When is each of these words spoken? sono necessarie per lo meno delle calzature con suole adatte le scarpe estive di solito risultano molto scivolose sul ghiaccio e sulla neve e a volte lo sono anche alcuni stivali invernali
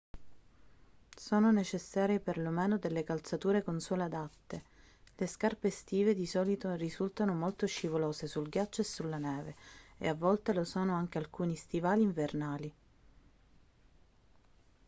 sono 1.15 1.51
necessarie 1.51 2.19
per 2.19 2.39
lo 2.39 2.49
meno 2.49 2.79
delle 2.79 3.03
calzature 3.03 3.61
con 3.61 3.79
suole 3.79 4.01
adatte 4.05 4.63
le 5.15 5.27
scarpe 5.27 5.67
estive 5.67 6.15
di 6.15 6.25
solito 6.25 6.73
risultano 6.73 7.35
molto 7.35 7.67
scivolose 7.67 8.25
sul 8.25 8.49
ghiaccio 8.49 8.81
e 8.81 8.83
sulla 8.83 9.19
neve 9.19 9.53
e 9.99 10.07
a 10.07 10.15
volte 10.15 10.55
lo 10.55 10.63
sono 10.63 10.95
anche 10.95 11.19
alcuni 11.19 11.53
stivali 11.55 12.01
invernali 12.01 12.73